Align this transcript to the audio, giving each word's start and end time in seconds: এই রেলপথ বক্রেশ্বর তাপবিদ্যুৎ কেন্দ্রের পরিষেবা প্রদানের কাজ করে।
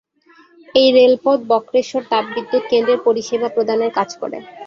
এই 0.75 0.87
রেলপথ 0.93 1.39
বক্রেশ্বর 1.49 2.01
তাপবিদ্যুৎ 2.11 2.63
কেন্দ্রের 2.71 2.99
পরিষেবা 3.07 3.47
প্রদানের 3.55 3.91
কাজ 3.97 4.09
করে। 4.21 4.37